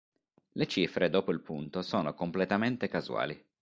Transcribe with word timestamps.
Le 0.53 0.65
cifre 0.65 1.11
dopo 1.11 1.31
il 1.31 1.41
punto 1.41 1.83
sono 1.83 2.15
completamente 2.15 2.87
casuali. 2.87 3.39